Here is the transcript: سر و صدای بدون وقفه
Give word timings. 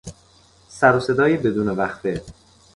سر 0.67 0.95
و 0.95 0.99
صدای 0.99 1.37
بدون 1.37 1.67
وقفه 1.69 2.23